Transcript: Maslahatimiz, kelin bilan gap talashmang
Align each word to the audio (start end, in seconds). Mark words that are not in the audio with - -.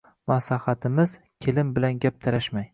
Maslahatimiz, 0.31 1.13
kelin 1.47 1.71
bilan 1.77 2.03
gap 2.07 2.21
talashmang 2.27 2.69